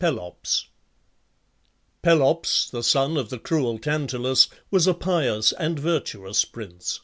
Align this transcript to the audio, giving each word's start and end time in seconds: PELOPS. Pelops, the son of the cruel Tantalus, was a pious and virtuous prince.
PELOPS. 0.00 0.66
Pelops, 2.02 2.68
the 2.68 2.82
son 2.82 3.16
of 3.16 3.30
the 3.30 3.38
cruel 3.38 3.78
Tantalus, 3.78 4.48
was 4.70 4.86
a 4.86 4.92
pious 4.92 5.52
and 5.52 5.78
virtuous 5.78 6.44
prince. 6.44 7.00